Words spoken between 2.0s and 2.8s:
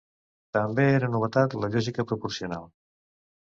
proporcional.